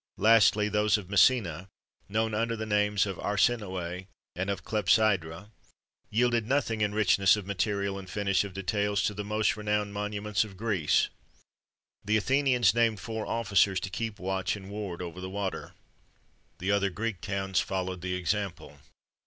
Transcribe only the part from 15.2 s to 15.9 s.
the water.[XXV 10]